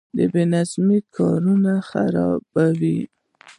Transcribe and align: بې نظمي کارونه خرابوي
بې 0.31 0.43
نظمي 0.53 0.99
کارونه 1.15 1.71
خرابوي 1.89 2.99